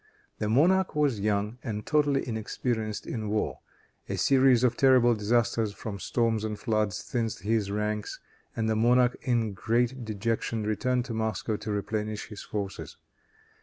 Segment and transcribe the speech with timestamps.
[0.39, 3.59] The monarch was young and totally inexperienced in war.
[4.09, 8.19] A series of terrible disasters from storms and floods thinned his ranks,
[8.55, 12.97] and the monarch in great dejection returned to Moscow to replenish his forces.